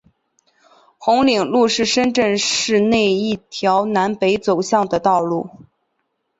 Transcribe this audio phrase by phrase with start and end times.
[0.97, 5.47] 红岭路是深圳市内一条南北走向的道路。